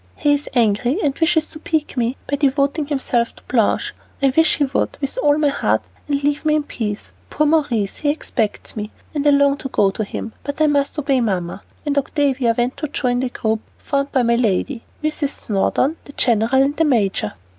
[0.15, 3.93] "He is angry, and wishes to pique me by devoting himself to Blanche.
[4.19, 7.13] I wish he would, with all my heart, and leave me in peace.
[7.29, 11.21] Poor Maurice, he expects me, and I long to go to him, but must obey
[11.21, 15.29] Mamma." And Octavia went to join the group formed by my lady, Mrs.
[15.37, 17.33] Snowdon, the general, and the major.